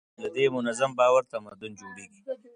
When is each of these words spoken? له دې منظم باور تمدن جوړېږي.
له 0.21 0.27
دې 0.35 0.45
منظم 0.55 0.91
باور 0.99 1.23
تمدن 1.33 1.71
جوړېږي. 1.79 2.21